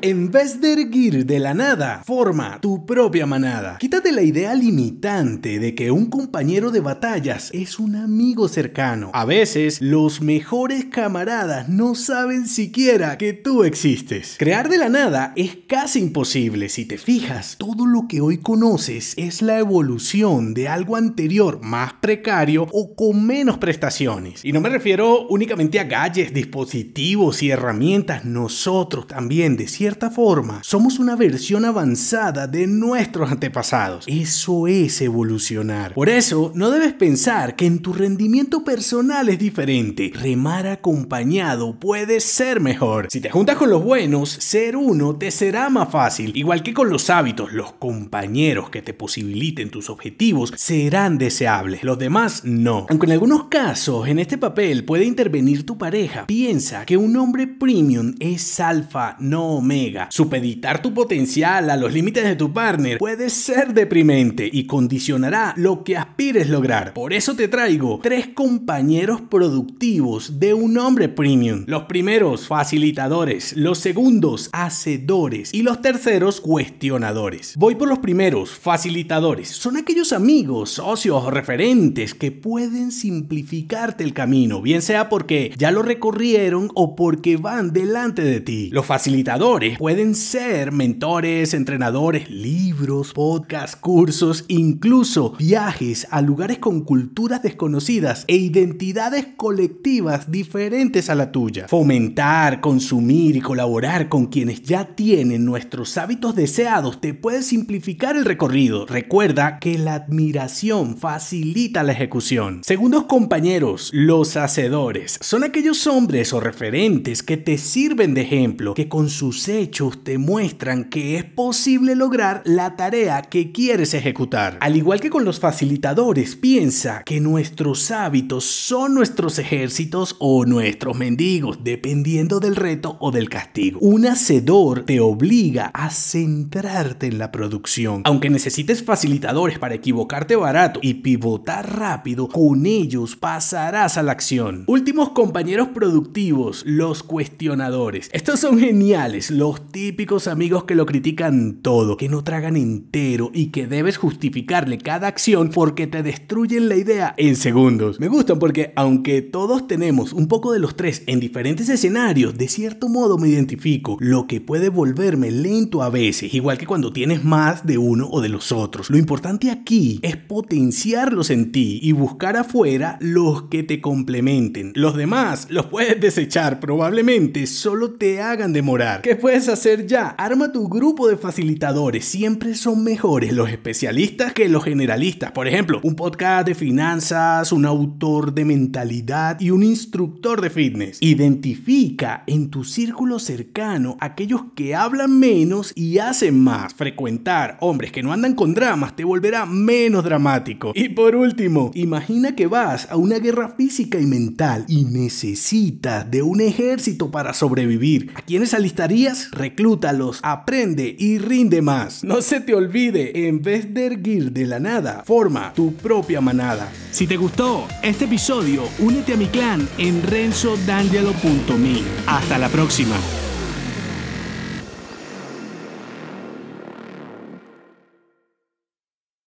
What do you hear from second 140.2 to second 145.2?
barato y pivotar rápido, con ellos pasarás a la acción. Últimos